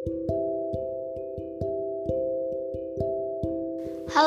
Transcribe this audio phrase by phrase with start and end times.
[0.00, 0.16] Halo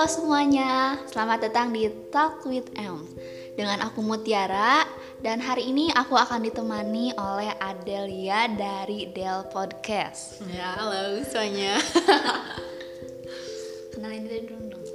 [0.06, 3.02] semuanya, selamat datang di Talk with M
[3.58, 4.86] Dengan aku Mutiara
[5.26, 11.82] Dan hari ini aku akan ditemani oleh Adelia dari Del Podcast Ya, halo semuanya.
[13.98, 14.86] Kenalin diri dulu dong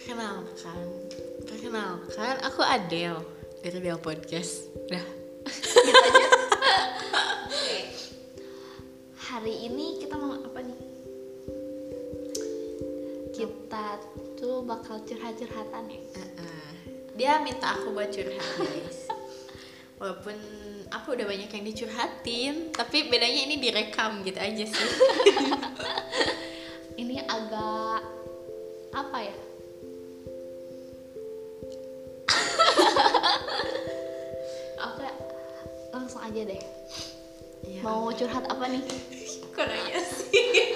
[0.00, 0.80] Perkenalkan,
[1.44, 3.20] perkenalkan, aku Adele
[3.60, 4.64] dari Del Podcast.
[4.88, 5.13] Dah.
[15.34, 16.70] Curhat-curhatan ya Uh-uh.
[17.14, 19.06] Dia minta aku buat curhat guys.
[20.02, 20.34] Walaupun
[20.90, 24.84] aku udah banyak yang dicurhatin, tapi bedanya ini direkam gitu aja sih.
[26.94, 28.02] Ini agak
[28.94, 29.34] apa ya?
[34.86, 35.08] Oke,
[35.90, 36.62] langsung aja deh.
[37.66, 38.82] Ya, Mau curhat apa nih?
[39.54, 40.74] kok nanya sih?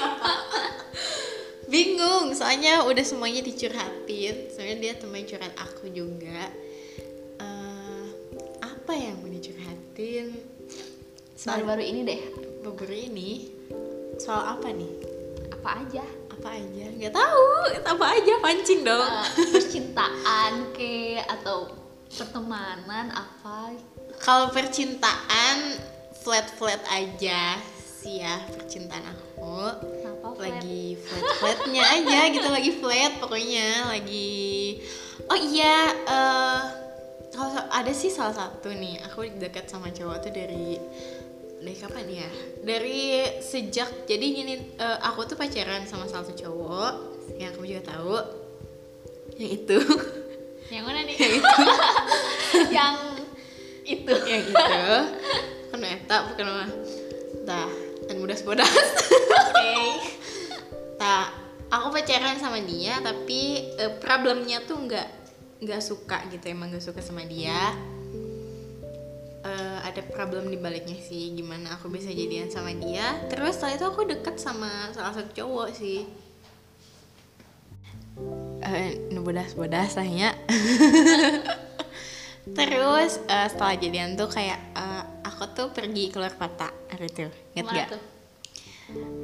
[1.69, 4.49] Bingung, soalnya udah semuanya dicurhatin.
[4.49, 6.49] Soalnya dia teman curhat aku juga.
[7.37, 8.05] Eh,
[8.65, 10.33] apa yang mau dicurhatin?
[11.45, 12.21] Baru-baru ini deh.
[12.65, 13.31] baru ini
[14.21, 14.93] soal apa nih?
[15.61, 16.05] Apa aja?
[16.33, 16.87] Apa aja?
[16.89, 17.45] Nggak tahu.
[17.85, 19.05] Apa aja pancing dong.
[19.05, 21.69] Eh, percintaan ke atau
[22.17, 23.77] pertemanan apa?
[24.25, 25.77] Kalau percintaan
[26.25, 27.61] flat-flat aja
[27.99, 29.59] sih ya percintaan aku.
[30.39, 34.79] Lagi flat flatnya aja gitu lagi flat pokoknya lagi
[35.27, 36.61] oh iya eh
[37.35, 40.79] kalau ada sih salah satu nih aku dekat sama cowok tuh dari
[41.59, 42.29] dari kapan ya
[42.63, 46.93] dari sejak jadi gini eh, aku tuh pacaran sama salah satu cowok
[47.39, 48.17] yang kamu juga tahu
[49.39, 49.79] yang itu
[50.69, 51.17] Yang mana nih?
[51.17, 51.49] yang itu
[52.77, 52.95] Yang
[53.89, 54.13] itu.
[54.29, 54.77] yang itu
[55.69, 56.71] kan eta bukan mah
[57.45, 57.71] dah
[58.09, 59.73] dan bodas bodas Oke.
[60.99, 61.31] Nah,
[61.71, 65.09] aku pacaran sama dia tapi eh, problemnya tuh nggak
[65.59, 67.75] nggak suka gitu emang nggak suka sama dia.
[69.47, 73.15] Eh, ada problem di baliknya sih gimana aku bisa jadian sama dia.
[73.31, 76.03] Terus setelah itu aku deket sama salah satu cowok sih.
[78.59, 80.31] Eh, nu bodas bodas lah ya.
[82.59, 87.67] Terus eh, setelah jadian tuh kayak eh, aku tuh pergi keluar kota hari itu, inget
[87.71, 87.89] gak?
[87.95, 88.18] tuh?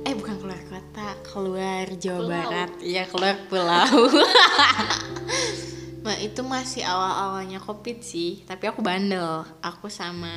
[0.04, 2.28] Eh bukan keluar kota, keluar Jawa Pulau.
[2.28, 2.70] Barat.
[2.84, 3.96] Iya keluar pulau.
[6.04, 9.48] nah itu masih awal-awalnya covid sih, tapi aku bandel.
[9.64, 10.36] Aku sama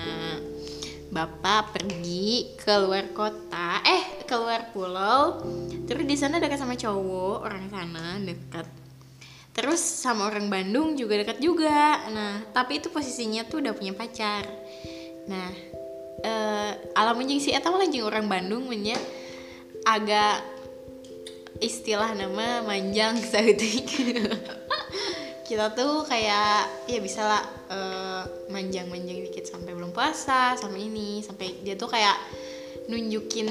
[1.11, 5.43] bapak pergi keluar kota, eh keluar pulau.
[5.83, 8.67] Terus di sana dekat sama cowok orang sana dekat.
[9.51, 11.99] Terus sama orang Bandung juga dekat juga.
[12.15, 14.47] Nah tapi itu posisinya tuh udah punya pacar.
[15.27, 15.51] Nah
[16.17, 18.97] eh alam anjing sih eta mah anjing orang Bandung nya
[19.87, 20.43] agak
[21.63, 23.87] istilah nama manjang saeutik.
[25.47, 31.63] kita tuh kayak ya bisa lah eh, manjang-manjang dikit sampai belum puasa sama ini sampai
[31.63, 32.19] dia tuh kayak
[32.91, 33.47] nunjukin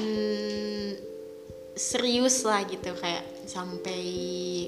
[1.73, 4.05] serius lah gitu kayak sampai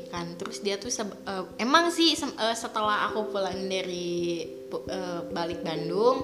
[0.10, 4.42] kan terus dia tuh eh, emang sih eh, setelah aku pulang dari
[4.74, 6.18] eh, balik Bandung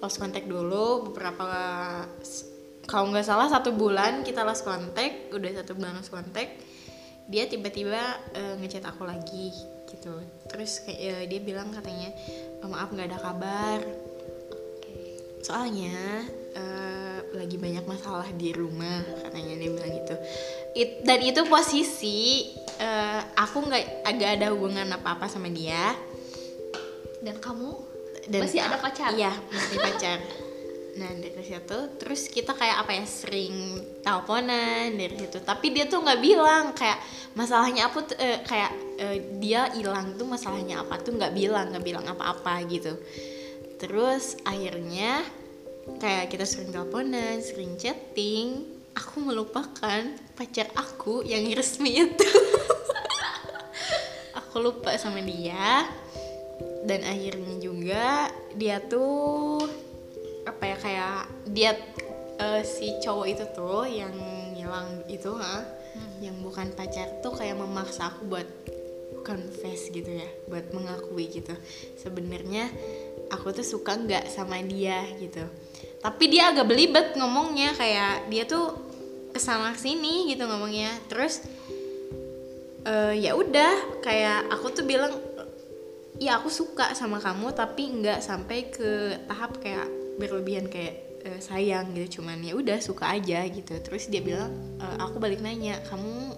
[0.00, 1.44] lost kontak dulu beberapa
[2.92, 6.60] kalau nggak salah satu bulan kita lost kontak udah satu bulan lost kontak
[7.24, 7.96] dia tiba-tiba
[8.36, 9.48] eh, ngechat aku lagi
[9.88, 10.12] gitu.
[10.52, 12.12] Terus kayak eh, dia bilang katanya
[12.60, 13.80] "Oh, maaf nggak ada kabar.
[15.40, 20.14] Soalnya eh, lagi banyak masalah di rumah katanya dia bilang gitu.
[20.76, 25.96] It- dan itu posisi eh, aku nggak agak ada hubungan apa-apa sama dia.
[27.24, 27.70] Dan kamu?
[28.28, 29.10] Dan masih ada pacar?
[29.18, 30.18] iya masih pacar
[30.92, 35.40] nah dari situ terus kita kayak apa ya sering teleponan dari situ.
[35.40, 37.00] Tapi dia tuh nggak bilang kayak
[37.32, 41.84] masalahnya apa tuh eh, kayak eh, dia hilang tuh masalahnya apa tuh nggak bilang nggak
[41.84, 42.92] bilang apa-apa gitu.
[43.80, 45.24] Terus akhirnya
[45.98, 50.04] kayak kita sering teleponan sering chatting aku melupakan
[50.36, 52.28] pacar aku yang resmi itu.
[54.52, 55.88] Aku lupa sama dia.
[56.84, 59.64] Dan akhirnya juga dia tuh
[60.62, 61.18] apa ya kayak
[61.50, 61.70] dia
[62.38, 64.14] eh, si cowok itu tuh yang
[64.54, 65.66] ngilang itu ha
[66.22, 68.46] yang bukan pacar tuh kayak memaksa aku buat
[69.26, 71.50] confess gitu ya buat mengakui gitu.
[71.98, 72.70] Sebenarnya
[73.34, 75.42] aku tuh suka nggak sama dia gitu.
[75.98, 78.78] Tapi dia agak belibet ngomongnya kayak dia tuh
[79.34, 80.94] ke sana sini gitu ngomongnya.
[81.10, 81.42] Terus
[82.86, 85.10] eh, ya udah kayak aku tuh bilang
[86.22, 91.94] ya aku suka sama kamu tapi nggak sampai ke tahap kayak berlebihan kayak eh, sayang
[91.94, 93.78] gitu cuman ya udah suka aja gitu.
[93.78, 96.34] Terus dia bilang "Eh, aku balik nanya kamu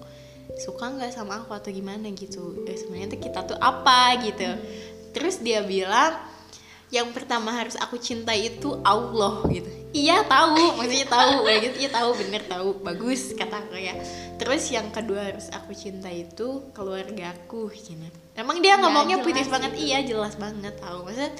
[0.61, 2.07] suka nggak sama aku atau gimana?
[2.13, 2.63] gitu.
[2.69, 4.19] Eh, sebenarnya tuh kita tuh apa?
[4.21, 4.45] gitu.
[5.15, 6.15] Terus dia bilang
[6.93, 9.67] yang pertama harus aku cintai itu Allah gitu.
[9.91, 11.77] Iya tahu maksudnya tahu kayak gitu.
[11.87, 13.95] Iya tahu bener tahu bagus kata aku ya.
[14.39, 17.95] Terus yang kedua harus aku cintai itu keluargaku gitu
[18.35, 19.79] emang dia Ya, ngomongnya puitis banget.
[19.79, 21.07] iya jelas banget tahu.
[21.07, 21.33] Maksudnya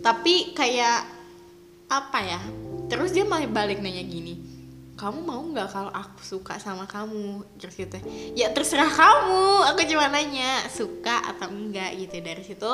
[0.00, 1.11] tapi kayak
[2.00, 2.40] apa ya?
[2.88, 4.52] Terus dia malah balik nanya gini
[5.02, 7.42] kamu mau nggak kalau aku suka sama kamu?
[7.58, 7.98] Terus gitu
[8.38, 11.98] ya terserah kamu aku cuma nanya suka atau enggak?
[11.98, 12.22] Gitu.
[12.22, 12.72] Dari situ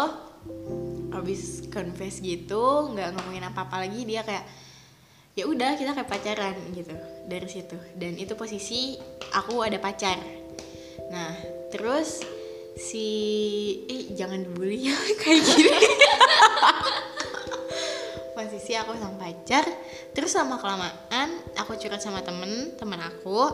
[1.09, 4.45] habis confess gitu nggak ngomongin apa apa lagi dia kayak
[5.41, 6.93] ya udah kita kayak pacaran gitu.
[7.25, 7.81] Dari situ.
[7.97, 9.01] Dan itu posisi
[9.33, 10.21] aku ada pacar.
[11.09, 11.33] Nah
[11.73, 12.21] terus
[12.77, 13.09] si
[13.89, 15.73] eh jangan dibully ya kayak gini
[18.69, 19.65] posisi aku sama pacar.
[20.13, 23.49] Terus sama kelamaan aku curhat sama temen temen aku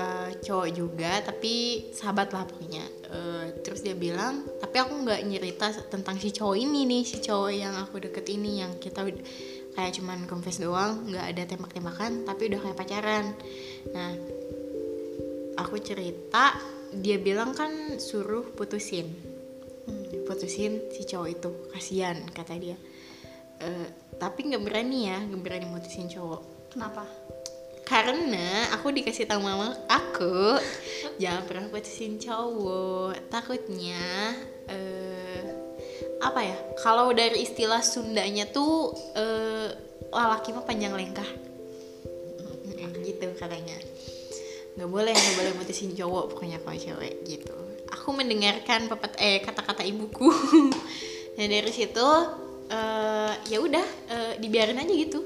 [0.00, 2.88] eh, cowok juga tapi sahabat lah pokoknya.
[2.88, 7.52] Eh, terus dia bilang tapi aku nggak nyerita tentang si cowok ini nih si cowok
[7.52, 9.04] yang aku deket ini yang kita
[9.76, 13.24] kayak cuman confess doang nggak ada tembak-tembakan tapi udah kayak pacaran.
[13.92, 14.16] Nah
[15.60, 16.56] aku cerita
[16.96, 19.04] dia bilang kan suruh putusin.
[20.24, 22.80] Putusin si cowok itu kasihan kata dia
[23.64, 23.88] Eh,
[24.20, 26.70] tapi nggak berani ya nggak berani mutusin cowok.
[26.70, 27.08] Kenapa?
[27.84, 30.56] karena aku dikasih tahu mama aku
[31.20, 33.28] jangan pernah putusin cowok.
[33.28, 34.32] Takutnya
[34.72, 35.44] eh
[36.24, 39.68] apa ya kalau dari istilah Sundanya tuh eh
[40.08, 41.28] lelaki mah panjang lengkah.
[43.04, 43.76] Gitu katanya.
[44.80, 47.54] Nggak boleh nggak boleh mutusin cowok pokoknya kalau cewek gitu.
[47.92, 50.32] Aku mendengarkan pepet eh kata-kata ibuku.
[51.36, 52.08] Dan dari situ
[52.70, 55.20] eh ya udah eh, dibiarin aja gitu.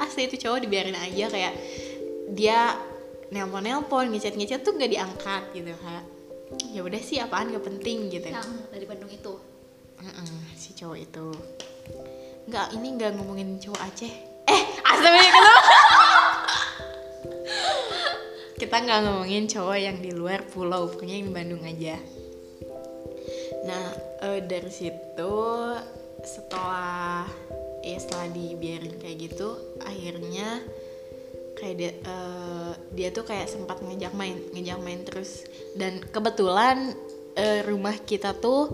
[0.00, 1.54] Asli itu cowok dibiarin aja kayak
[2.32, 2.76] dia
[3.32, 6.04] nelpon nelpon ngechat ngechat tuh nggak diangkat gitu kayak
[6.72, 8.28] ya udah sih apaan gak penting gitu.
[8.28, 9.40] Yang dari Bandung itu.
[10.02, 10.28] Heeh,
[10.58, 11.26] si cowok itu.
[12.50, 14.12] Nggak ini nggak ngomongin cowok Aceh.
[14.48, 15.60] Eh astagfirullah.
[18.60, 21.96] Kita nggak ngomongin cowok yang di luar pulau pokoknya yang di Bandung aja.
[23.64, 23.84] Nah
[24.26, 25.34] eh, dari situ
[26.22, 27.26] setelah
[27.82, 30.62] ya setelah dibiarin kayak gitu akhirnya
[31.62, 35.46] kayak dia eh, dia tuh kayak sempat ngajak main ngajak main terus.
[35.78, 36.90] Dan kebetulan
[37.38, 38.72] eh, rumah kita tuh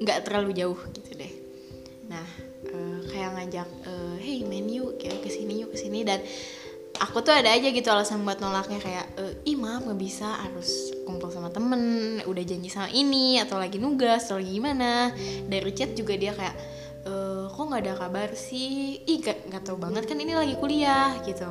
[0.00, 1.32] nggak terlalu jauh gitu deh.
[2.08, 2.28] Nah
[2.68, 4.40] eh, kayak ngajak eh, hey
[4.72, 6.00] yuk kayak ke sini yuk ke sini.
[6.00, 6.24] Dan
[7.02, 10.94] aku tuh ada aja gitu alasan buat nolaknya kayak eh, ih maaf nggak bisa harus
[11.02, 15.10] kumpul sama temen udah janji sama ini atau lagi nugas atau lagi gimana.
[15.50, 16.56] Dari chat juga dia kayak
[17.02, 19.02] eh, kok nggak ada kabar sih?
[19.02, 21.50] Ih gak, nggak tahu banget kan ini lagi kuliah gitu.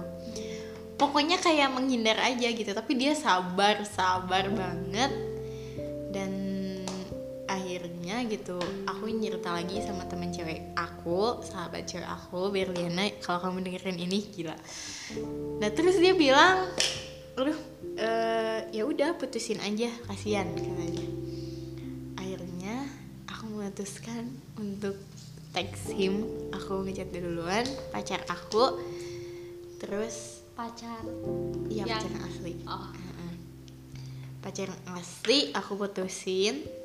[0.96, 5.12] Pokoknya kayak menghindar aja gitu tapi dia sabar sabar banget.
[6.16, 6.41] Dan
[8.12, 8.60] akhirnya gitu.
[8.92, 13.08] Aku nyerita lagi sama temen cewek aku sahabat cewek aku Berliana.
[13.24, 14.56] Kalau kamu dengerin ini gila.
[15.64, 16.68] Nah terus dia bilang
[17.40, 17.56] aduh
[17.96, 21.08] eh, ya udah putusin aja kasihan katanya.
[22.20, 22.84] Akhirnya
[23.32, 24.28] aku memutuskan
[24.60, 25.00] untuk
[25.56, 26.28] text him.
[26.52, 27.64] Aku ngechat duluan
[27.96, 28.76] pacar aku.
[29.80, 31.00] Terus Pacar.
[31.72, 32.54] iya Yang- pacar asli.
[32.68, 32.92] Oh.
[34.44, 34.70] Pacar
[35.00, 36.82] asli aku putusin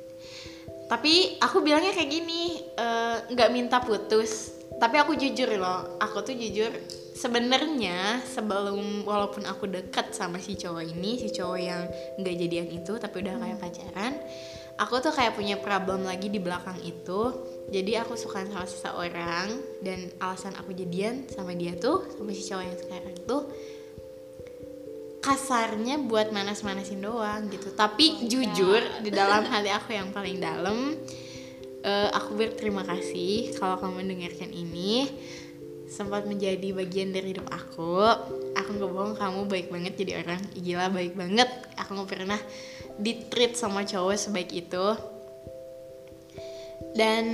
[0.87, 4.55] tapi aku bilangnya kayak gini eh, nggak minta putus.
[4.77, 6.69] Tapi aku jujur loh aku tuh jujur
[7.17, 11.81] sebenarnya sebelum walaupun aku deket sama si cowok ini si cowok yang
[12.21, 14.13] nggak jadian itu tapi udah kayak pacaran
[14.77, 17.33] aku tuh kayak punya problem lagi di belakang itu.
[17.67, 19.47] Jadi aku suka sama seseorang
[19.83, 23.41] dan alasan aku jadian sama dia tuh sama si cowok yang sekarang tuh
[25.21, 27.73] kasarnya buat manas-manasin doang gitu.
[27.73, 30.93] Tapi jujur di dalam hati aku yang paling dalam
[31.81, 35.09] eh, aku berterima kasih kalau kamu mendengarkan ini.
[35.87, 38.03] Sempat menjadi bagian dari hidup aku.
[38.59, 40.41] Aku nggak bohong kamu baik banget jadi orang.
[40.51, 41.47] Gila baik banget.
[41.79, 42.39] Aku nggak pernah
[42.99, 44.87] di treat sama cowok sebaik itu.
[46.91, 47.25] Dan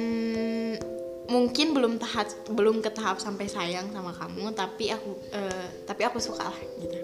[1.34, 6.20] mungkin belum tahap belum ke tahap sampai sayang sama kamu tapi aku eh, tapi aku
[6.20, 7.00] suka lah gitu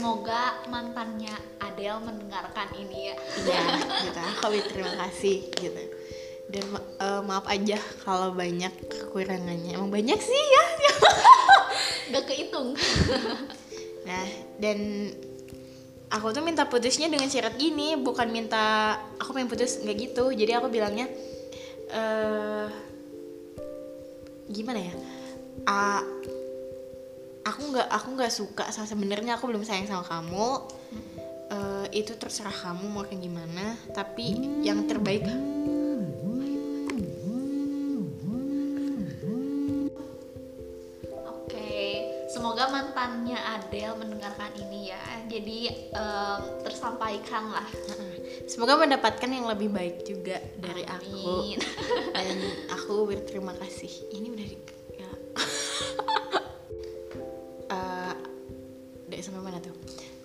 [0.00, 3.14] Semoga mantannya Adele mendengarkan ini ya.
[3.36, 3.60] Iya,
[4.08, 4.16] gitu.
[4.16, 5.82] Aku berterima kasih gitu.
[6.48, 9.76] Dan ma- eh, maaf aja kalau banyak kekurangannya.
[9.76, 10.64] Emang banyak sih ya.
[12.16, 12.72] Gak kehitung.
[14.00, 14.24] Nah,
[14.56, 15.12] dan
[16.08, 20.32] aku tuh minta putusnya dengan syarat gini, bukan minta aku pengen putus nggak gitu.
[20.32, 21.04] Jadi aku bilangnya
[21.92, 22.66] eh
[24.48, 24.94] gimana ya?
[25.68, 26.00] ah,
[27.50, 30.70] aku nggak aku nggak suka sama sebenarnya aku belum sayang sama kamu
[31.50, 35.26] Eh, itu terserah kamu mau kayak gimana tapi yang terbaik
[41.26, 41.74] Oke,
[42.30, 45.02] semoga mantannya Adele mendengarkan ini ya.
[45.26, 47.66] Jadi em, tersampaikan lah.
[48.46, 51.58] semoga mendapatkan yang lebih baik juga dari aku Amin.
[52.14, 52.38] dan
[52.74, 54.58] aku berterima kasih ini udah di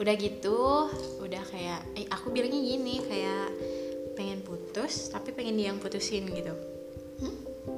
[0.06, 0.86] udah gitu
[1.26, 3.50] udah kayak eh aku bilangnya gini kayak
[4.14, 6.54] pengen putus tapi pengen dia yang putusin gitu.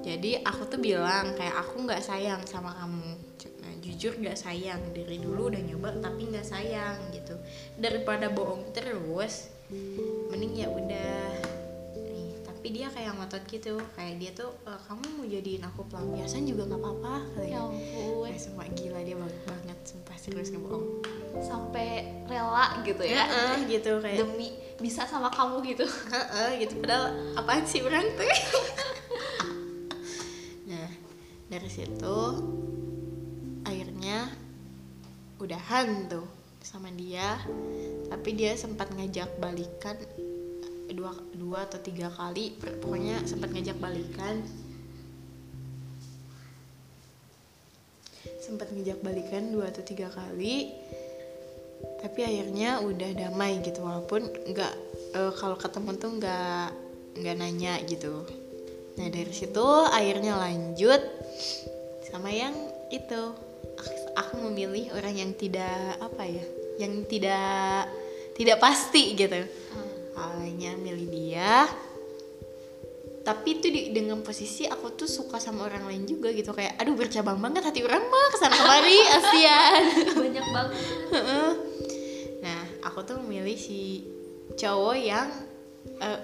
[0.03, 3.15] Jadi aku tuh bilang kayak aku nggak sayang sama kamu.
[3.63, 4.91] Nah, jujur nggak sayang.
[4.91, 7.39] Dari dulu udah nyoba tapi nggak sayang gitu.
[7.79, 9.47] Daripada bohong terus
[10.27, 11.26] mending ya udah
[12.67, 16.67] tapi dia kayak ngotot gitu kayak dia tuh "E, kamu mau jadiin aku pelampiasan juga
[16.67, 17.15] nggak apa-apa
[17.47, 20.99] Ya ampun, Wah, sumpah gila dia banget banget sumpah serius nggak bohong.
[21.39, 23.23] Sampai rela gitu ya.
[23.23, 24.51] Heeh, gitu kayak Demi
[24.83, 25.87] bisa sama kamu gitu.
[25.87, 26.83] Heeh, gitu.
[26.83, 27.87] Padahal apaan sih tuh
[30.67, 30.91] nah
[31.47, 32.19] dari situ
[33.63, 34.27] akhirnya
[35.39, 36.27] udahan tuh
[36.59, 37.39] sama dia.
[38.11, 39.95] Tapi dia sempat ngajak balikan
[40.91, 44.43] dua dua atau tiga kali pokoknya sempat ngajak balikan.
[48.39, 50.71] Sempat ngajak balikan dua atau tiga kali
[52.01, 54.73] tapi akhirnya udah damai gitu walaupun nggak
[55.13, 56.67] eh, kalau ketemu tuh nggak
[57.21, 58.25] nggak nanya gitu.
[58.97, 61.01] Nah dari situ akhirnya lanjut
[62.07, 62.55] sama yang
[62.89, 63.35] itu.
[63.77, 66.45] Ak- aku memilih orang yang tidak apa ya
[66.81, 67.85] yang tidak
[68.33, 69.45] tidak pasti gitu
[70.17, 71.69] awalnya milih dia
[73.27, 76.95] tapi itu di, dengan posisi aku tuh suka sama orang lain juga gitu kayak aduh
[76.95, 79.83] bercabang banget hati orang mah ke sana kemari asian
[80.15, 80.79] Banyak banget.
[82.39, 84.07] Nah aku tuh memilih si
[84.55, 85.27] cowok yang
[85.99, 86.19] eh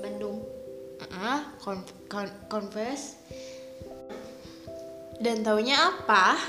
[0.00, 0.40] Bandung.
[1.04, 3.20] uh, con- con- confess
[5.20, 6.40] dan taunya apa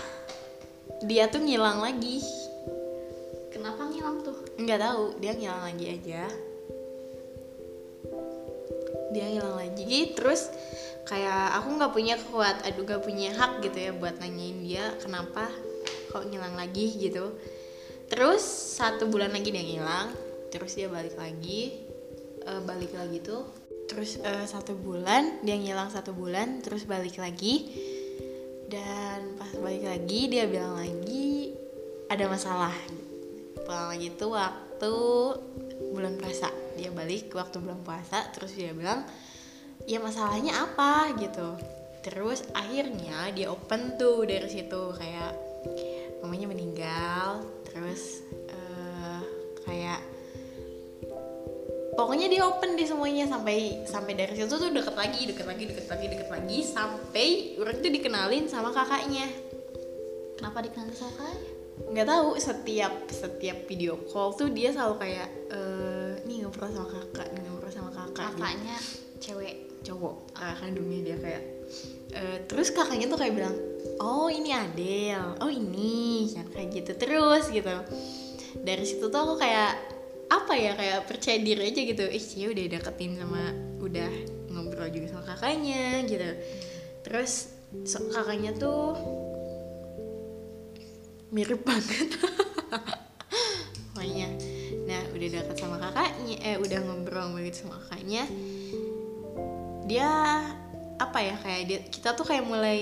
[1.04, 2.24] dia tuh ngilang lagi?
[4.66, 6.24] Nggak tahu dia ngilang lagi aja.
[9.14, 10.12] Dia ngilang lagi.
[10.18, 10.50] Terus
[11.06, 15.54] kayak aku nggak punya kekuat aduh nggak punya hak gitu ya buat nanyain dia kenapa
[16.10, 17.38] kok ngilang lagi gitu.
[18.10, 18.42] Terus
[18.78, 20.10] satu bulan lagi dia ngilang
[20.50, 21.78] terus dia balik lagi
[22.42, 23.44] eh, balik lagi tuh
[23.86, 27.70] terus eh, satu bulan dia ngilang satu bulan terus balik lagi.
[28.66, 31.54] Dan pas balik lagi dia bilang lagi
[32.10, 32.74] ada masalah
[33.66, 34.94] pulang lagi tuh waktu
[35.92, 36.54] bulan puasa.
[36.78, 39.04] Dia balik waktu bulan puasa terus dia bilang
[39.90, 41.18] ya masalahnya apa?
[41.18, 41.50] Gitu.
[42.06, 45.34] Terus akhirnya dia open tuh dari situ kayak
[46.22, 49.22] mamanya meninggal terus eh,
[49.66, 50.02] kayak
[51.98, 55.88] pokoknya dia open deh semuanya sampai sampai dari situ tuh deket lagi deket lagi deket
[55.90, 59.26] lagi deket lagi sampai orang tuh dikenalin sama kakaknya.
[60.36, 61.55] Kenapa dikenal sama kalian?
[61.86, 67.28] Nggak tahu setiap setiap video call tuh dia selalu kayak eh nih ngobrol sama kakak
[67.36, 68.42] nih ngobrol sama kakak gitu.
[68.42, 68.78] Kakaknya
[69.22, 69.56] cewek.
[69.86, 71.44] cowok kakak kandungnya dia kayak
[72.18, 73.54] eh, terus kakaknya tuh kayak bilang
[74.02, 77.70] oh ini Adele oh ini yang kayak gitu terus gitu
[78.66, 79.78] dari situ tuh aku kayak
[80.26, 84.12] apa ya kayak percaya diri aja gitu ih dia udah deketin sama udah
[84.50, 86.30] ngobrol juga sama kakaknya gitu
[87.06, 87.54] terus
[87.86, 88.98] so- kakaknya tuh
[91.36, 92.16] mirip banget.
[93.92, 94.32] Pokoknya.
[94.88, 98.24] Nah udah deket sama kakaknya eh udah ngobrol banget sama kakaknya.
[99.84, 100.10] Dia
[100.96, 102.80] apa ya kayak dia kita tuh kayak mulai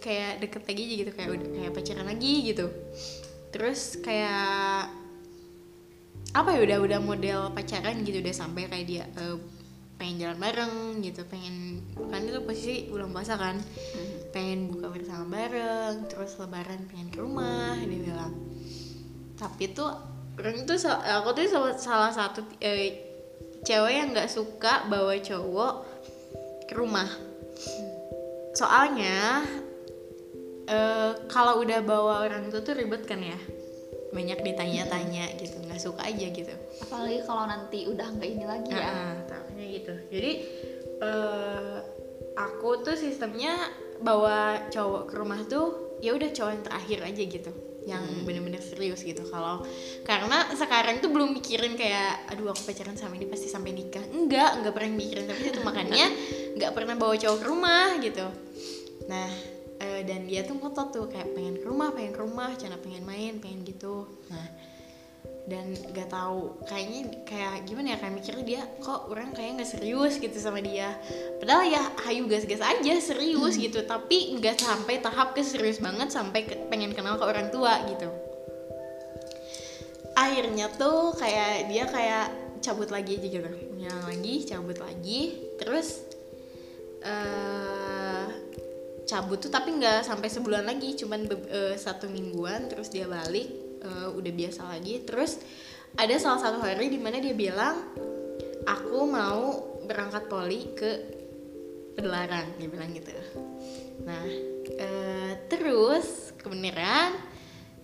[0.00, 2.66] kayak deket lagi aja gitu kayak udah kayak pacaran lagi gitu.
[3.52, 4.88] Terus kayak
[6.34, 9.36] apa ya udah udah model pacaran gitu udah sampai kayak dia eh,
[9.94, 13.56] pengen jalan bareng gitu pengen kan itu posisi bulan puasa kan.
[14.34, 18.34] Pengen buka bersama bareng terus lebaran pengen ke rumah dia bilang.
[19.38, 19.90] Tapi tuh
[20.38, 21.46] orang tuh sa- aku tuh
[21.78, 22.98] salah, satu eh,
[23.62, 25.74] cewek yang nggak suka bawa cowok
[26.66, 27.08] ke rumah.
[28.54, 29.46] Soalnya
[30.66, 33.38] eh, kalau udah bawa orang tuh tuh ribet kan ya
[34.14, 36.54] banyak ditanya-tanya gitu nggak suka aja gitu.
[36.86, 38.86] Apalagi kalau nanti udah nggak ini lagi ya.
[39.26, 39.94] Nah, gitu.
[40.14, 40.32] Jadi
[41.02, 41.76] eh
[42.38, 43.58] aku tuh sistemnya
[43.98, 47.52] bawa cowok ke rumah tuh ya udah cowok yang terakhir aja gitu
[47.84, 49.28] yang bener-bener serius gitu.
[49.28, 49.60] Kalau
[50.08, 54.00] karena sekarang tuh belum mikirin kayak aduh aku pacaran sama ini pasti sampai nikah.
[54.08, 55.28] Enggak enggak pernah mikirin.
[55.28, 56.06] Tapi itu makanya
[56.56, 58.26] nggak pernah bawa cowok ke rumah gitu.
[59.04, 59.53] Nah
[59.84, 63.04] eh, dan dia tuh ngotot tuh kayak pengen ke rumah pengen ke rumah cina pengen
[63.04, 64.08] main pengen gitu.
[64.32, 64.72] Nah
[65.44, 70.16] dan gak tahu kayaknya kayak gimana ya kayak mikirnya dia kok orang kayak nggak serius
[70.16, 70.96] gitu sama dia.
[71.36, 73.84] Padahal ya hayu gas-gas aja serius gitu.
[73.84, 78.08] Tapi nggak sampai tahap ke serius banget sampai ke, pengen kenal ke orang tua gitu.
[80.16, 82.26] Akhirnya tuh kayak dia kayak
[82.64, 85.20] cabut lagi aja gitu ngilang lagi cabut lagi.
[85.60, 86.08] Terus
[87.04, 87.83] eh
[89.04, 90.96] cabut tuh tapi nggak sampai sebulan lagi.
[90.96, 93.48] Cuman eh, satu mingguan terus dia balik
[93.84, 95.04] eh, udah biasa lagi.
[95.04, 95.40] Terus
[95.94, 97.94] ada salah satu hari di mana dia bilang
[98.66, 100.90] aku mau berangkat poli ke
[101.94, 103.14] Padalarang dia bilang gitu.
[104.02, 104.26] Nah
[104.74, 107.14] eh, terus kebenaran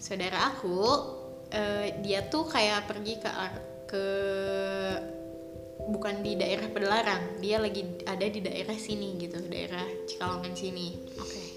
[0.03, 0.83] saudara aku
[1.55, 3.31] eh, dia tuh kayak pergi ke
[3.87, 4.07] ke
[5.89, 11.51] bukan di daerah Padalarang dia lagi ada di daerah sini gitu daerah Cikalongan sini Oke.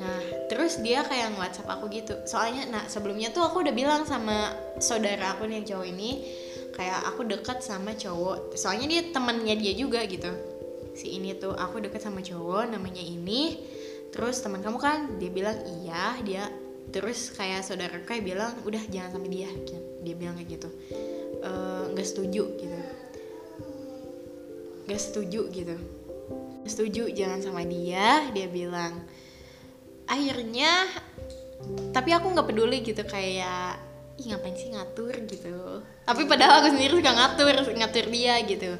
[0.00, 2.16] Nah, terus dia kayak nge-whatsapp aku gitu.
[2.24, 4.48] Soalnya, nah sebelumnya tuh aku udah bilang sama
[4.80, 6.10] saudara aku nih yang cowok ini,
[6.72, 8.56] kayak aku deket sama cowok.
[8.56, 10.32] Soalnya dia temannya dia juga gitu.
[10.96, 13.60] Si ini tuh aku deket sama cowok, namanya ini.
[14.08, 16.48] Terus teman kamu kan, dia bilang iya, dia
[16.90, 19.52] terus kayak saudara kayak bilang udah jangan sama dia.
[20.00, 20.68] Dia bilang kayak gitu.
[21.44, 22.78] "Eh, nggak setuju gitu.
[24.90, 25.78] Gak setuju gitu.
[26.66, 29.06] Setuju jangan sama dia, dia bilang.
[30.10, 30.90] Akhirnya
[31.94, 33.78] tapi aku nggak peduli gitu kayak
[34.18, 35.14] ih ngapain sih ngatur?
[35.30, 35.86] gitu.
[36.04, 38.70] Tapi padahal aku sendiri suka ngatur ngatur dia gitu.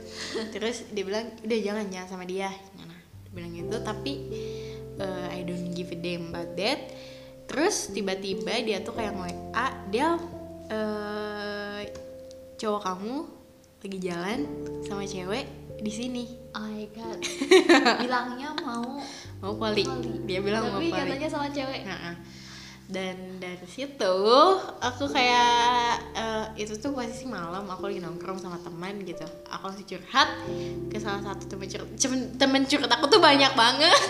[0.53, 2.51] Terus dia bilang udah jangan jangan sama dia.
[2.77, 4.13] Nah, dia bilang gitu tapi
[4.99, 6.91] eh, I don't give a damn about that.
[7.47, 10.09] Terus tiba-tiba dia tuh kayak nge-WA dia
[10.75, 11.81] eh,
[12.61, 13.40] cowok kamu
[13.81, 14.45] lagi jalan
[14.85, 15.49] sama cewek
[15.81, 16.25] di sini.
[16.53, 17.19] Oh my god.
[18.05, 19.01] Bilangnya mau
[19.41, 20.29] mau poli Poli.
[20.29, 21.89] dia bilang tapi mau poli katanya sama cewek.
[21.89, 22.13] Nah,
[22.93, 24.17] dan dari situ
[24.85, 29.25] aku kayak eh, itu tuh posisi malam aku lagi nongkrong sama teman gitu.
[29.49, 30.29] Aku langsung curhat
[30.93, 34.01] ke salah satu temen curhat temen, temen curhat aku tuh banyak banget.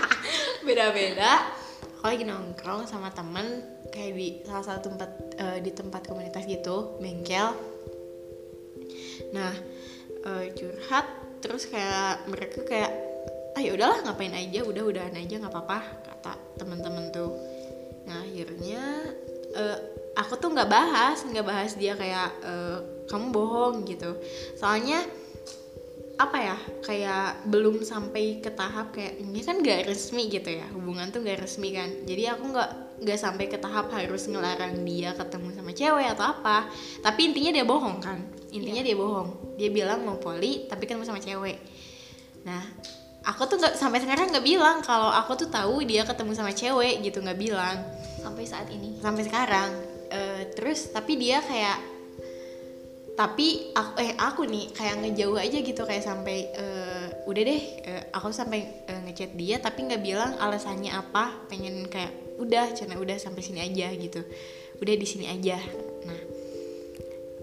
[0.66, 1.52] Beda-beda.
[2.00, 3.60] Aku lagi nongkrong sama temen
[3.92, 7.71] kayak di salah satu tempat eh, di tempat komunitas gitu bengkel
[9.32, 9.52] nah
[10.22, 11.06] eh, curhat
[11.42, 12.92] terus kayak mereka kayak
[13.52, 17.36] ah ya udahlah ngapain aja udah udahan aja nggak apa-apa kata teman-teman tuh.
[18.08, 18.80] Nah akhirnya
[19.52, 19.78] eh,
[20.16, 22.78] aku tuh nggak bahas nggak bahas dia kayak eh,
[23.10, 24.16] kamu bohong gitu.
[24.56, 25.04] Soalnya
[26.16, 31.10] apa ya kayak belum sampai ke tahap kayak ini kan gak resmi gitu ya hubungan
[31.10, 31.88] tuh gak resmi kan.
[32.06, 32.70] Jadi aku nggak
[33.02, 36.70] nggak sampai ke tahap harus ngelarang dia ketemu sama cewek atau apa.
[37.02, 39.56] Tapi intinya dia bohong kan intinya dia bohong.
[39.56, 41.58] Dia bilang mau poli tapi ketemu sama cewek.
[42.44, 42.62] Nah
[43.24, 47.00] aku tuh nggak sampai sekarang nggak bilang kalau aku tuh tahu dia ketemu sama cewek
[47.02, 47.80] gitu nggak bilang.
[48.22, 49.00] Sampai saat ini.
[49.02, 49.70] sampai sekarang.
[50.12, 51.90] Eh, terus tapi dia kayak
[53.12, 58.02] tapi aku eh aku nih kayak ngejauh aja gitu kayak sampai eh, udah deh eh,
[58.12, 63.16] aku sampai eh, ngechat dia tapi nggak bilang alasannya apa pengen kayak udah cina udah
[63.20, 64.20] sampai sini aja gitu.
[64.80, 65.60] Udah di sini aja.
[66.08, 66.31] Nah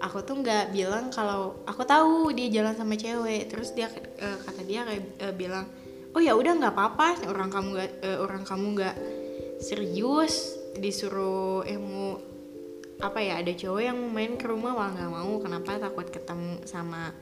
[0.00, 3.46] aku tuh nggak bilang kalau aku tahu dia jalan sama cewek.
[3.52, 5.68] Terus dia eh, kata dia kayak eh, bilang
[6.16, 7.28] oh ya udah nggak apa-apa.
[7.28, 8.96] Orang kamu nggak eh, orang kamu nggak
[9.60, 10.56] serius.
[10.74, 11.78] Disuruh eh
[13.00, 15.32] apa ya ada cowok yang main ke rumah wah nggak mau.
[15.44, 17.12] Kenapa takut ketemu sama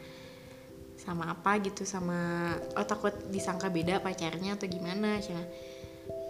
[0.99, 5.19] sama apa gitu sama oh takut disangka beda pacarnya atau gimana?
[5.23, 5.43] Cina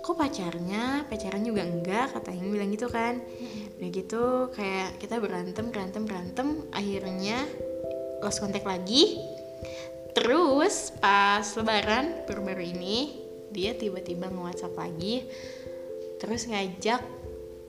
[0.00, 1.04] kok pacarnya?
[1.06, 2.14] Pacaran juga enggak?
[2.16, 3.20] katanya bilang gitu kan.
[3.78, 4.22] Udah gitu
[4.54, 7.42] kayak kita berantem berantem berantem akhirnya
[8.20, 9.18] lost kontak lagi.
[10.14, 15.24] Terus pas lebaran baru-baru ini dia tiba-tiba nge-whatsapp lagi
[16.18, 17.00] terus ngajak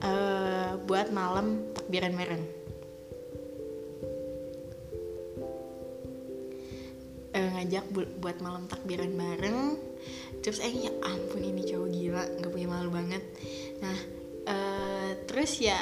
[0.04, 2.44] eh, buat malam takbiran bareng
[7.60, 9.76] ngajak bu- buat malam takbiran bareng.
[10.40, 13.20] Terus eh ya ampun ini cowok gila nggak punya malu banget.
[13.84, 13.98] Nah
[14.48, 15.76] eh, terus ya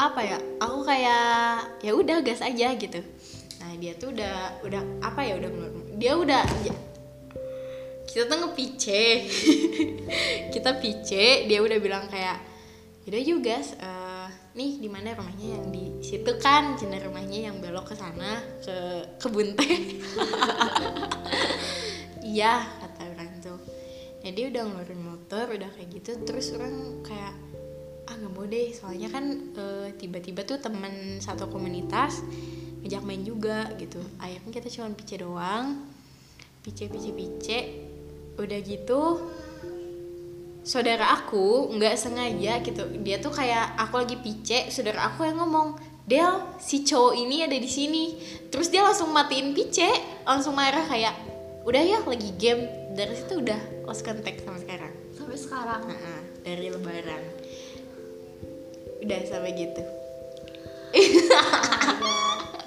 [0.00, 3.04] apa ya aku kayak ya udah gas aja gitu.
[3.60, 5.50] Nah dia tuh udah udah apa ya udah
[6.00, 6.72] dia udah ya,
[8.08, 9.04] kita tuh ngepice.
[10.50, 12.42] Kita pice dia udah bilang kayak
[13.06, 14.09] yaudah juga guys eh,
[14.50, 16.74] nih di mana rumahnya yang di situ kan?
[16.74, 18.76] Cina rumahnya yang belok ke sana ke
[19.22, 19.78] kebun teh.
[22.30, 23.58] Iya kata orang tuh.
[24.22, 27.34] Ya dia udah ngeluarin motor udah kayak gitu terus orang kayak
[28.06, 28.70] ah nggak mau deh.
[28.70, 32.22] Soalnya kan eh, tiba-tiba tuh teman satu komunitas
[32.86, 33.98] ngajak main juga gitu.
[34.22, 35.90] Akhirnya kita cuma pice doang.
[36.62, 37.60] Pice pice pice.
[38.38, 39.26] Udah gitu
[40.60, 42.84] saudara aku nggak sengaja gitu.
[43.00, 45.76] Dia tuh kayak aku lagi pice saudara aku yang ngomong
[46.10, 48.18] Del si cowok ini ada di sini.
[48.50, 49.86] Terus dia langsung matiin pice
[50.26, 51.14] langsung marah kayak
[51.62, 52.66] udah ya lagi game.
[52.90, 54.90] Dari situ udah lost contact sama sekarang.
[55.14, 55.82] Sampai sekarang?
[55.86, 57.22] Nah, dari lebaran.
[59.06, 59.82] Udah sampai gitu.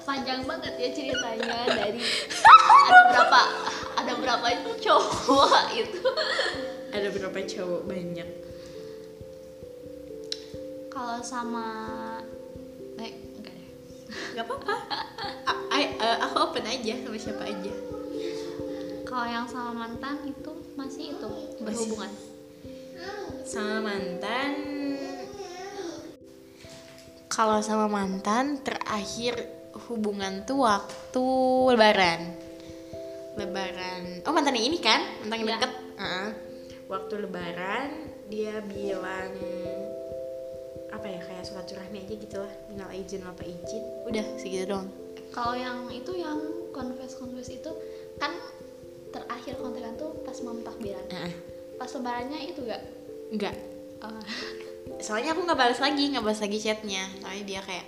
[0.08, 2.00] Panjang banget ya ceritanya dari
[2.88, 3.40] ada berapa
[4.00, 4.46] ada berapa
[4.80, 6.00] cowok itu
[6.94, 8.28] ada berapa cowok banyak.
[10.88, 11.66] Kalau sama
[13.02, 13.70] eh enggak deh.
[14.38, 14.74] Nggak apa-apa.
[15.74, 17.74] I- eh, aku open aja sama siapa aja.
[19.02, 22.10] Kalau yang sama mantan itu masih itu berhubungan.
[23.42, 24.52] Sama mantan.
[27.26, 29.34] Kalau sama mantan terakhir
[29.90, 31.26] hubungan tuh waktu
[31.74, 32.20] lebaran.
[33.34, 34.22] Lebaran.
[34.22, 35.02] Oh mantan yang ini kan?
[35.26, 35.56] Mantan yang Iya.
[35.58, 35.72] deket.
[35.98, 36.28] Heeh.
[36.94, 37.90] Waktu lebaran
[38.30, 39.34] dia bilang
[40.94, 44.86] apa ya kayak sholat rahmi aja gitu lah minal izin apa izin udah segitu dong
[45.34, 46.38] kalau yang itu yang
[46.70, 47.70] confess confess itu
[48.22, 48.30] kan
[49.10, 51.06] terakhir kontekan tuh pas mau takbiran.
[51.10, 51.34] Heeh.
[51.74, 52.82] pas lebarannya itu gak
[53.34, 53.54] enggak
[54.04, 57.04] Eh, soalnya aku nggak balas lagi nggak balas lagi chatnya.
[57.24, 57.86] Soalnya dia kayak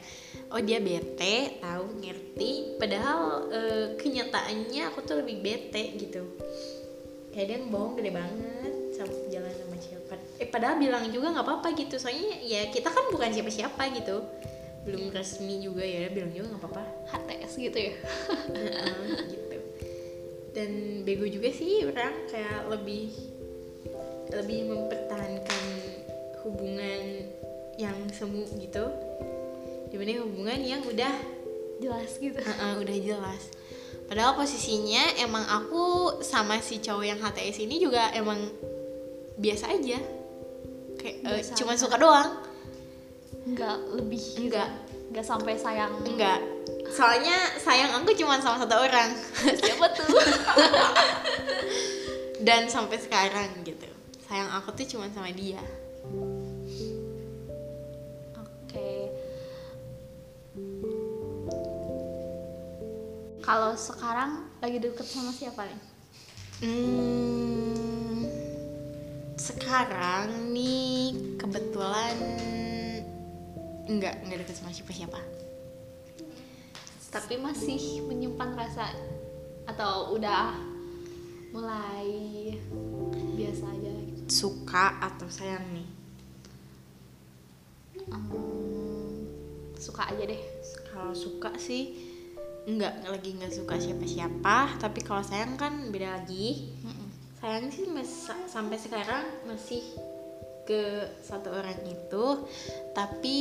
[0.53, 2.51] oh dia bete tahu ngerti.
[2.81, 3.21] Padahal
[3.53, 6.25] eh, kenyataannya aku tuh lebih bete gitu.
[7.37, 10.15] Kayak dia bohong gede banget sama jalan sama siapa.
[10.41, 12.01] Eh padahal bilang juga nggak apa-apa gitu.
[12.01, 14.25] Soalnya ya kita kan bukan siapa-siapa gitu.
[14.89, 16.85] Belum resmi juga ya bilang juga nggak apa-apa.
[17.13, 17.95] HTS gitu ya.
[19.29, 19.59] Gitu.
[20.57, 20.71] Dan
[21.05, 23.13] bego juga sih orang kayak lebih
[24.33, 25.65] lebih mempertahankan
[26.43, 27.31] hubungan
[27.77, 28.89] yang semu gitu
[29.93, 31.15] dibanding hubungan yang udah
[31.79, 32.41] jelas gitu.
[32.41, 33.43] Heeh, udah jelas.
[34.07, 38.39] Padahal posisinya emang aku sama si cowok yang HTS ini juga emang
[39.37, 39.99] biasa aja.
[40.97, 41.81] Kayak eh, Biasa cuma aja.
[41.85, 42.31] suka doang.
[43.47, 44.25] Nggak lebih.
[44.43, 44.71] Enggak
[45.13, 45.93] nggak sampai sayang.
[46.03, 46.41] Enggak
[46.91, 49.11] soalnya sayang aku cuma sama satu orang.
[49.61, 50.07] Siapa tuh?
[52.47, 53.89] Dan sampai sekarang gitu.
[54.27, 55.61] Sayang aku tuh cuma sama dia.
[58.39, 58.91] Oke.
[63.43, 65.81] Kalau sekarang lagi deket sama siapa nih?
[66.57, 67.56] Hmm,
[69.47, 72.19] sekarang nih kebetulan
[73.87, 75.21] enggak enggak deket sama siapa siapa?
[77.15, 78.91] Tapi masih menyimpan rasa
[79.71, 80.51] atau udah
[81.55, 82.11] mulai
[83.39, 84.27] biasa aja gitu.
[84.27, 85.89] Suka atau sayang nih?
[88.11, 89.31] Hmm,
[89.79, 90.43] suka aja deh.
[90.91, 91.95] Kalau suka sih
[92.67, 96.75] enggak lagi nggak suka siapa siapa tapi kalau sayang kan beda lagi.
[96.83, 97.06] Mm-mm.
[97.47, 97.87] Sayang sih
[98.51, 99.79] sampai sekarang masih
[100.67, 102.43] ke satu orang itu
[102.91, 103.39] tapi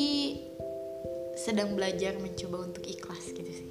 [1.34, 3.66] sedang belajar mencoba untuk ikhlas gitu sih.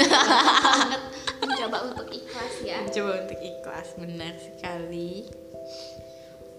[0.00, 1.02] Banget
[1.44, 2.80] mencoba untuk ikhlas ya.
[2.88, 5.28] Mencoba untuk ikhlas benar sekali.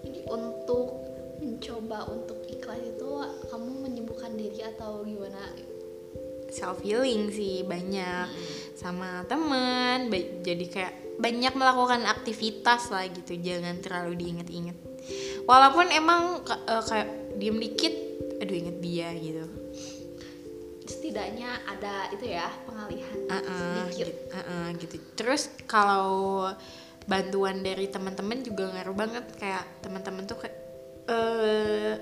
[0.06, 1.02] Jadi untuk
[1.42, 3.10] mencoba untuk ikhlas itu
[3.50, 5.42] kamu menyembuhkan diri atau gimana?
[6.54, 8.30] Self healing sih banyak.
[8.78, 10.14] Sama teman
[10.46, 14.78] jadi kayak banyak melakukan aktivitas lah gitu jangan terlalu diinget-inget
[15.50, 17.10] walaupun emang eh, kayak
[17.42, 17.96] diem dikit
[18.42, 19.46] aduh inget dia gitu
[20.92, 24.96] setidaknya ada itu ya pengalihan Uh-uh, sedikit gitu, uh-uh, gitu.
[25.16, 26.52] Terus kalau
[27.08, 30.58] bantuan dari teman-teman juga ngaruh banget kayak teman-teman tuh kayak
[31.10, 31.96] eh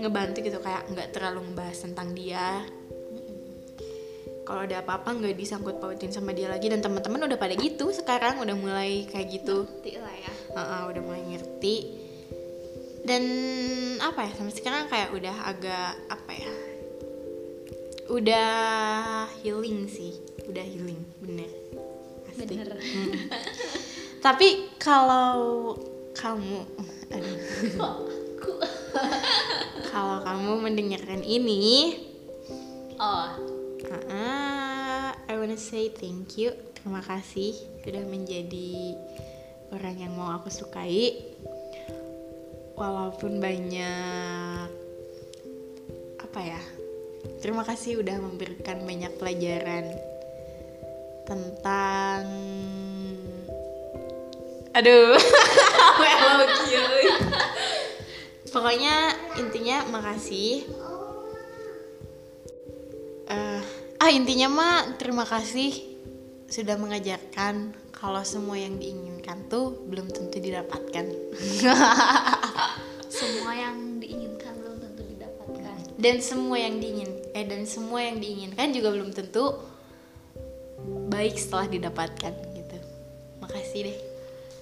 [0.00, 2.64] ngebantu gitu kayak nggak terlalu ngebahas tentang dia.
[4.46, 8.38] Kalau ada apa-apa nggak disangkut pautin sama dia lagi dan teman-teman udah pada gitu sekarang
[8.38, 9.66] udah mulai kayak gitu.
[9.66, 11.76] ngerti lah ya Uh-uh, udah mulai ngerti.
[13.02, 13.22] Dan
[13.98, 16.52] apa ya sampai sekarang kayak udah agak apa ya?
[18.06, 18.50] Udah
[19.42, 20.14] healing sih,
[20.46, 21.50] udah healing bener.
[22.30, 22.46] Pasti.
[22.46, 22.70] bener
[24.24, 25.74] Tapi kalau
[26.14, 26.58] kamu,
[29.90, 31.98] kalau kamu mendengarkan ini,
[32.96, 37.52] oh uh, I wanna say thank you, terima kasih
[37.84, 38.96] sudah menjadi
[39.74, 41.36] orang yang mau aku sukai.
[42.76, 44.68] Walaupun banyak
[46.20, 46.62] apa ya,
[47.40, 49.92] terima kasih udah memberikan banyak pelajaran
[51.26, 52.24] tentang
[54.76, 55.16] aduh
[58.52, 60.68] pokoknya intinya makasih
[63.26, 63.60] Eh,
[63.98, 65.74] ah intinya mah terima kasih
[66.46, 71.06] sudah mengajarkan kalau semua yang diinginkan tuh belum tentu didapatkan.
[73.16, 75.96] Semua yang diinginkan belum tentu didapatkan.
[75.96, 79.56] Dan semua yang diingin eh dan semua yang diinginkan juga belum tentu
[81.08, 82.78] baik setelah didapatkan gitu.
[83.40, 83.98] Makasih deh.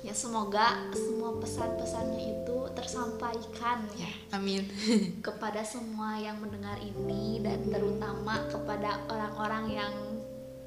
[0.06, 2.53] Ya semoga semua pesan-pesannya itu
[2.84, 4.12] tersampaikan ya.
[4.36, 4.68] Amin.
[5.26, 9.94] Kepada semua yang mendengar ini dan terutama kepada orang-orang yang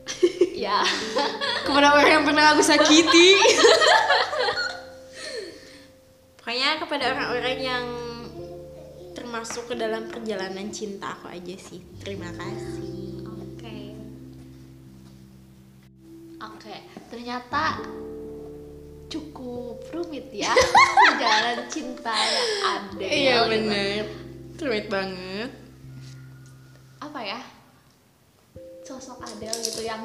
[0.66, 0.82] ya.
[1.70, 3.38] Kepada orang yang pernah aku sakiti.
[6.42, 7.86] Pokoknya kepada orang-orang yang
[9.12, 11.84] termasuk ke dalam perjalanan cinta aku aja sih.
[12.00, 13.28] Terima kasih.
[13.28, 13.78] Oke.
[16.40, 16.76] Oke
[17.12, 17.84] ternyata
[19.08, 20.52] cukup rumit ya
[21.16, 24.04] perjalanan cinta yang ada iya bener.
[24.60, 25.52] rumit banget.
[27.00, 27.40] Apa ya?
[28.84, 30.02] Sosok Adele gitu yang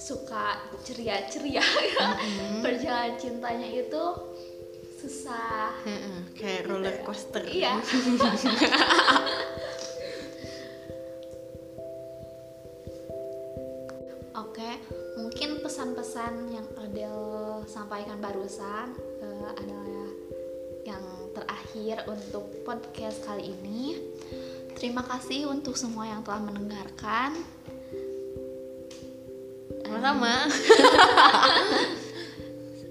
[0.00, 1.60] suka ceria-ceria.
[1.60, 2.08] Ya
[2.64, 4.04] perjalanan cintanya itu
[5.00, 5.76] susah.
[6.36, 7.44] Kayak roller coaster.
[7.44, 7.80] Iya
[18.00, 18.86] sampaikan barusan
[19.20, 20.08] eh, adalah
[20.88, 21.04] yang
[21.36, 24.00] terakhir untuk podcast kali ini.
[24.72, 27.36] Terima kasih untuk semua yang telah mendengarkan.
[29.84, 30.48] sama-sama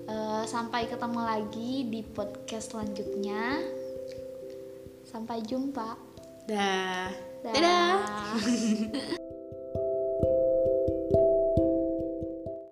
[0.10, 3.66] Eh, sampai ketemu lagi di podcast selanjutnya.
[5.10, 5.98] Sampai jumpa.
[6.46, 7.10] dah
[7.42, 7.54] Dah.
[7.58, 7.98] dadah